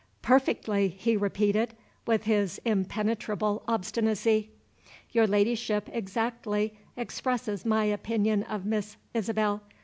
[0.23, 1.75] "Perfectly!" he repeated,
[2.07, 4.49] with his impenetrable obstinacy.
[5.11, 9.61] "Your Ladyship exactly expresses my opinion of Miss Isabel.